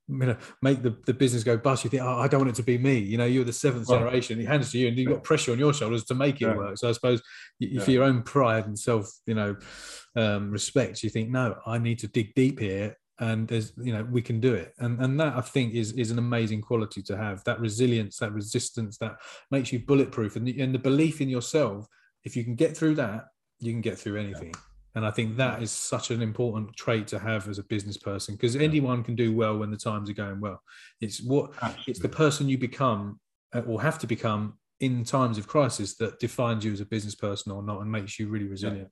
[0.08, 1.84] you know, make the, the business go bust.
[1.84, 2.98] You think, oh, I don't want it to be me.
[2.98, 4.38] You know, you're the seventh well, generation.
[4.38, 6.56] He hands to you, and you've got pressure on your shoulders to make it yeah.
[6.56, 6.76] work.
[6.76, 7.22] So I suppose
[7.58, 7.82] yeah.
[7.82, 9.56] for your own pride and self, you know,
[10.16, 14.04] um, respect, you think, no, I need to dig deep here, and there's, you know,
[14.04, 14.74] we can do it.
[14.78, 17.44] And and that I think is is an amazing quality to have.
[17.44, 19.16] That resilience, that resistance, that
[19.50, 21.86] makes you bulletproof, and the, and the belief in yourself.
[22.24, 23.26] If you can get through that,
[23.60, 24.54] you can get through anything.
[24.94, 28.36] And I think that is such an important trait to have as a business person
[28.36, 30.62] because anyone can do well when the times are going well.
[31.00, 31.90] It's what Absolutely.
[31.90, 33.18] it's the person you become
[33.52, 37.14] uh, or have to become in times of crisis that defines you as a business
[37.14, 38.88] person or not and makes you really resilient.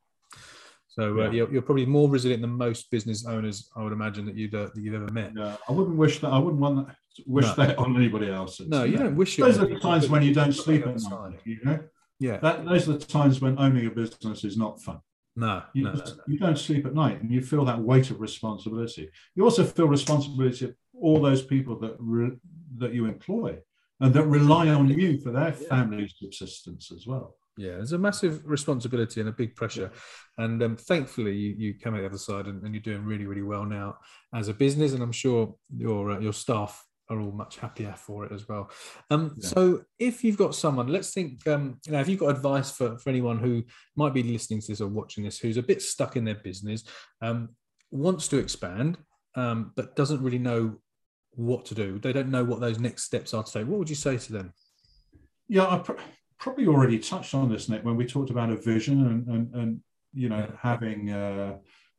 [0.95, 1.31] So uh, Yeah.
[1.31, 4.69] you're, you're probably more resilient than most business owners, I would imagine that you'd uh,
[4.75, 5.33] that you've ever met.
[5.35, 6.29] Yeah, I wouldn't wish that.
[6.29, 7.55] I wouldn't want that, wish No.
[7.55, 8.61] that on anybody else.
[8.61, 10.87] It's, No, you don't wish it Those are the times when you don't you've sleep
[10.87, 11.41] at night.
[11.45, 11.79] You know,
[12.21, 12.37] Yeah.
[12.39, 15.01] that those are the times when owning a business is not fun.
[15.35, 16.23] no, You, no, just- no.
[16.27, 19.09] you don't sleep at night, and you feel that weight of responsibility.
[19.35, 20.75] You also feel responsibility of
[21.05, 22.33] all those people that re,
[22.77, 23.59] that you employ
[24.01, 25.69] and that rely on you for their Yeah.
[25.69, 27.37] family's subsistence as well.
[27.57, 29.91] Yeah, there's a massive responsibility and a big pressure.
[30.39, 33.27] And um, thankfully, you, you come out the other side and, and you're doing really,
[33.27, 33.99] really well now
[34.35, 34.93] as a business.
[34.93, 38.71] And I'm sure your uh, your staff are all much happier for it as well.
[39.11, 39.49] Um, Yeah.
[39.49, 42.99] So, if you've got someone, let's think, um, you know, if you've got advice for,
[42.99, 43.63] for anyone who
[43.97, 46.85] might be listening to this or watching this, who's a bit stuck in their business,
[47.21, 47.51] um,
[47.91, 48.97] wants to expand,
[49.35, 50.79] um, but doesn't really know
[51.35, 53.67] what to do, they don't know what those next steps are to take.
[53.67, 54.53] What would you say to them?
[55.49, 55.83] Yeah, I
[56.43, 59.81] probably already touched on this, Nick, when we talked about a vision and and, and
[60.13, 61.57] you know having uh,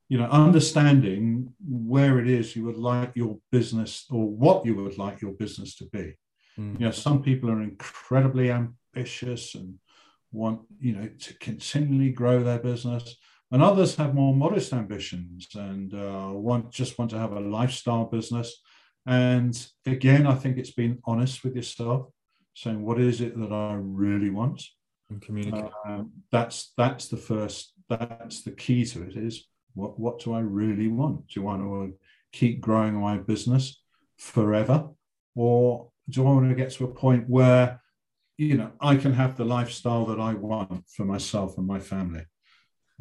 [0.09, 1.53] you know understanding
[1.93, 5.75] where it is you would like your business or what you would like your business
[5.77, 6.05] to be.
[6.59, 6.73] Mm.
[6.79, 9.79] You know, some people are incredibly ambitious and
[10.33, 13.15] want you know to continually grow their business,
[13.49, 18.05] and others have more modest ambitions and uh, want just want to have a lifestyle
[18.17, 18.49] business.
[19.05, 22.09] And again, I think it's being honest with yourself
[22.53, 24.63] saying what is it that I really want.
[25.09, 25.71] And communicate.
[25.85, 27.73] Um, that's that's the first.
[27.89, 29.15] That's the key to it.
[29.15, 31.27] Is what what do I really want?
[31.27, 31.97] Do I want to
[32.31, 33.81] keep growing my business
[34.17, 34.89] forever,
[35.35, 37.81] or do I want to get to a point where
[38.37, 42.25] you know I can have the lifestyle that I want for myself and my family?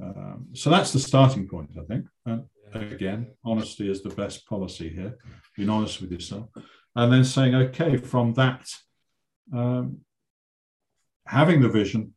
[0.03, 2.07] Um, so that's the starting point, I think.
[2.27, 5.17] And again, honesty is the best policy here.
[5.57, 6.49] Being honest with yourself,
[6.97, 8.67] and then saying, okay, from that
[9.53, 9.99] um,
[11.27, 12.15] having the vision,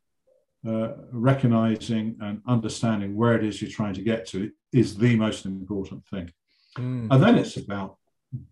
[0.66, 5.46] uh, recognizing and understanding where it is you're trying to get to is the most
[5.46, 6.30] important thing.
[6.76, 7.08] Mm.
[7.10, 7.96] And then it's about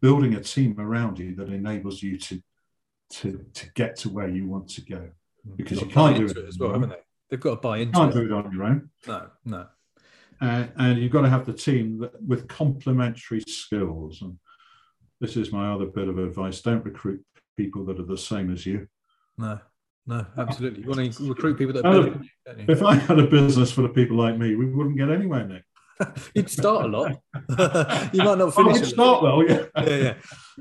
[0.01, 2.43] building a team around you that enables you to
[3.11, 5.11] to to get to where you want to go.
[5.57, 7.03] Because you Got to buy can't do into it as well, haven't they?
[7.31, 8.19] They've got to buy into can't it.
[8.19, 8.91] do it on your own.
[9.07, 9.67] No, no.
[10.41, 14.23] and, and you've got to have the team that, with complementary skills.
[14.23, 14.39] And
[15.21, 17.23] this is my other bit of advice: don't recruit
[17.57, 18.87] people that are the same as you.
[19.39, 19.59] No,
[20.07, 20.83] no, absolutely.
[20.83, 22.65] You want to recruit people that are Oh, better than you, don't you?
[22.69, 25.65] If I had a business full of people like me, we wouldn't get anywhere, Nick.
[26.35, 27.13] You'd start a lot.
[28.13, 28.81] you might not Oh, finish.
[28.81, 29.65] we'd start well, yeah.
[29.77, 30.15] yeah, yeah.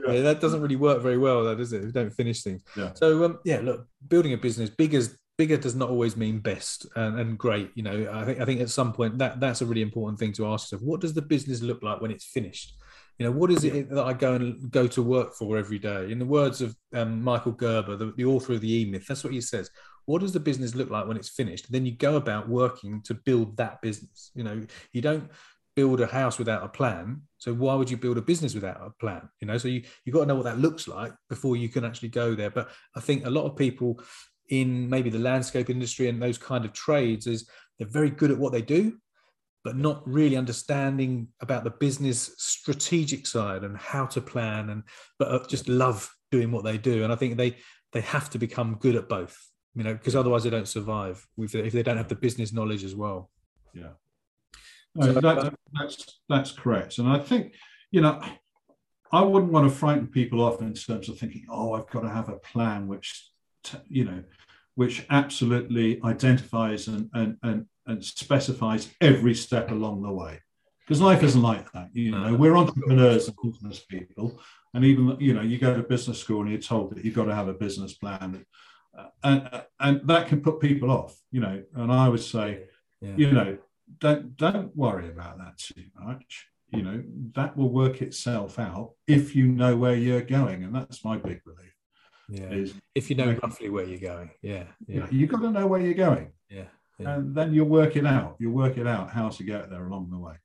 [0.08, 1.84] Yeah, that doesn't really work very well, though, does it?
[1.84, 2.62] You don't finish things.
[2.78, 2.94] Yeah.
[2.94, 6.86] So, um, yeah, look, building a business, big as bigger does not always mean best
[6.96, 7.72] and, and great.
[7.74, 10.34] You know, I think I think at some point that that's a really important thing
[10.34, 10.84] to ask yourself.
[10.88, 12.76] What does the business look like when it's finished?
[13.20, 16.12] You know, what is it that I go and go to work for every day?
[16.12, 19.24] In the words of um, Michael Gerber, the, the author of the E Myth, that's
[19.24, 19.70] what he says.
[20.06, 21.72] What does the business look like when it's finished?
[21.72, 24.32] Then you go about working to build that business.
[24.34, 25.30] You know, you don't
[25.76, 27.22] build a house without a plan.
[27.38, 29.30] So why would you build a business without a plan?
[29.40, 31.86] You know, so you you got to know what that looks like before you can
[31.86, 32.50] actually go there.
[32.50, 34.02] But I think a lot of people
[34.50, 37.48] in maybe the landscape industry and those kind of trades is
[37.78, 38.98] they're very good at what they do,
[39.64, 44.84] but not really understanding about the business strategic side and how to plan and
[45.18, 47.04] but uh, just love doing what they do.
[47.04, 47.58] And I think they
[47.94, 49.38] they have to become good at both.
[49.76, 52.84] You know, because otherwise they don't survive if if they don't have the business knowledge
[52.84, 53.32] as well.
[53.74, 53.94] Yeah.
[54.96, 57.56] No, So- that, that's that's correct, and I think
[57.90, 58.22] you know
[59.12, 62.10] I wouldn't want to frighten people off in terms of thinking, oh, I've got to
[62.10, 63.30] have a plan which
[63.88, 64.24] you know
[64.76, 70.40] which absolutely identifies and and and, and specifies every step along the way.
[70.82, 71.90] Because life isn't like that.
[71.94, 74.40] You know, we're entrepreneurs and business people,
[74.74, 77.26] and even you know, you go to business school and you're told that you've got
[77.26, 78.46] to have a business plan,
[78.98, 81.18] uh, and and that can put people off.
[81.32, 82.66] You know, and I would say
[83.02, 83.16] Yeah.
[83.18, 83.58] you know
[84.00, 87.04] don't don't worry about that too much you know
[87.36, 91.44] that will work itself out if you know where you're going and that's my big
[91.44, 91.76] belief
[92.30, 92.50] Yeah.
[92.62, 94.32] is If you know roughly where you're going.
[94.42, 94.66] Yeah.
[94.88, 95.00] you Yeah.
[95.02, 96.70] know, you've got to know where you're going Yeah.
[97.04, 97.16] Yeah.
[97.16, 100.10] and then you'll work it out you'll work it out how to get there along
[100.10, 100.36] the way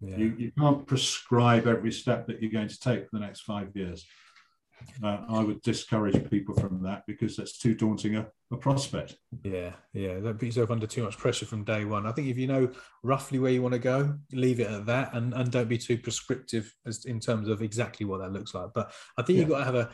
[0.00, 0.16] yeah.
[0.16, 3.68] you, you can't prescribe every step that you're going to take for the next five
[3.74, 4.06] years
[5.02, 9.72] uh, i would discourage people from that because that's too daunting a, a prospect Yeah,
[9.92, 10.14] yeah.
[10.20, 12.06] Don't put yourself under too much pressure from day one.
[12.06, 12.70] I think if you know
[13.02, 15.98] roughly where you want to go, leave it at that, and, and don't be too
[15.98, 18.70] prescriptive as in terms of exactly what that looks like.
[18.74, 19.90] But I think you've got to have a,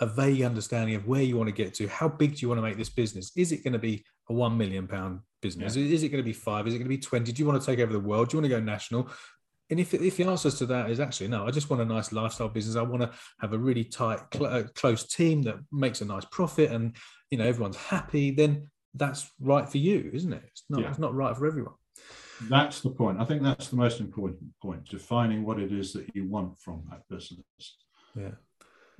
[0.00, 1.88] a vague understanding of where you want to get to.
[1.88, 3.32] How big do you want to make this business?
[3.36, 5.76] Is it going to be a one million pound business?
[5.76, 6.66] Is it going to be five?
[6.66, 7.32] Is it going to be 20?
[7.32, 8.28] Do you want to take over the world?
[8.28, 9.10] Do you want to go national?
[9.70, 12.12] And if, if the answers to that is actually no, I just want a nice
[12.12, 12.76] lifestyle business.
[12.76, 16.24] I want to have a really tight, cl- uh, close team that makes a nice
[16.26, 16.96] profit, and
[17.30, 18.30] you know everyone's happy.
[18.30, 20.42] Then that's right for you, isn't it?
[20.46, 20.82] It's not.
[20.82, 20.90] Yeah.
[20.90, 21.74] It's not right for everyone.
[22.48, 23.20] That's the point.
[23.20, 26.84] I think that's the most important point, defining what it is that you want from
[26.90, 27.44] that business.
[28.14, 28.32] Yeah.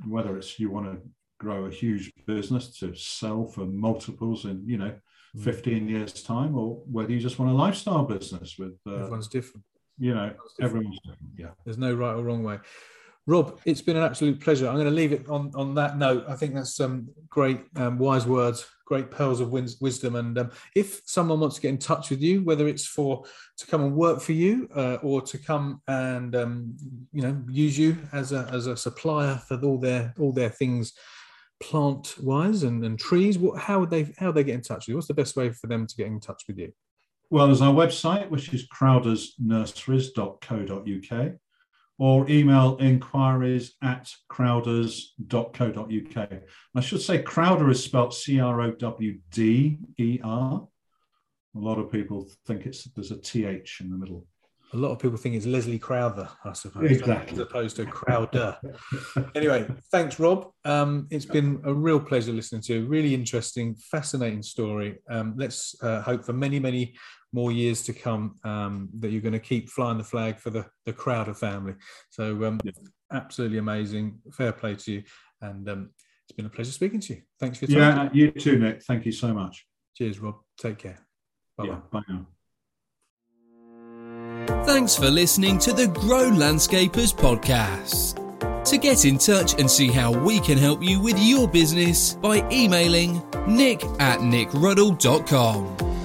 [0.04, 0.98] Whether it's you want to
[1.38, 4.94] grow a huge business to sell for multiples and you know.
[5.40, 9.64] 15 years time, or whether you just want a lifestyle business with, uh, Everyone's different.
[9.98, 10.64] you know, Everyone's different.
[10.64, 11.30] everyone's different.
[11.38, 11.50] Yeah.
[11.64, 12.58] There's no right or wrong way.
[13.28, 14.68] Rob, it's been an absolute pleasure.
[14.68, 16.24] I'm going to leave it on, on that note.
[16.28, 20.14] I think that's some great, um, wise words, great pearls of wisdom.
[20.14, 23.24] And um, if someone wants to get in touch with you, whether it's for
[23.58, 26.76] to come and work for you uh, or to come and um,
[27.12, 30.92] you know use you as a as a supplier for all their all their things
[31.60, 34.86] plant wise and, and trees, what how would they how would they get in touch
[34.86, 34.94] with you?
[34.96, 36.72] What's the best way for them to get in touch with you?
[37.30, 41.32] Well, there's our website, which is crowdersnurseries.co.uk,
[41.98, 46.32] or email inquiries at crowders.co.uk.
[46.74, 50.68] I should say Crowder is spelled C R O W D E R.
[51.54, 54.26] A lot of people think it's there's a TH in the middle.
[54.76, 57.32] A lot of people think it's Leslie Crowther, I suppose, Exactly.
[57.32, 58.58] as opposed to Crowder.
[59.34, 60.50] anyway, thanks, Rob.
[60.66, 62.86] Um, it's been a real pleasure listening to you.
[62.86, 64.98] Really interesting, fascinating story.
[65.08, 66.94] Um, let's uh, hope for many, many
[67.32, 70.66] more years to come um, that you're going to keep flying the flag for the,
[70.84, 71.74] the Crowder family.
[72.10, 72.60] So, um,
[73.10, 74.18] absolutely amazing.
[74.32, 75.02] Fair play to you.
[75.40, 75.90] And um,
[76.24, 77.22] it's been a pleasure speaking to you.
[77.40, 78.10] Thanks for your time.
[78.12, 78.82] Yeah, you too, Nick.
[78.82, 79.64] Thank you so much.
[79.94, 80.34] Cheers, Rob.
[80.58, 80.98] Take care.
[81.56, 82.26] Bye Yeah, bye now.
[84.46, 88.22] Thanks for listening to the Grow Landscapers podcast.
[88.64, 92.48] To get in touch and see how we can help you with your business by
[92.50, 95.95] emailing nick at nickruddle.com.